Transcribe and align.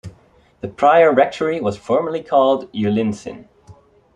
The 0.61 0.67
prior 0.67 1.13
rectory 1.13 1.61
was 1.61 1.77
formerly 1.77 2.23
called 2.23 2.73
Ullinsyn. 2.73 3.47